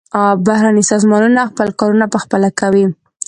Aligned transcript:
بهرني 0.45 0.83
سازمانونه 0.91 1.41
خپل 1.51 1.67
کارونه 1.79 2.05
پخپله 2.13 2.49
کوي. 2.59 2.85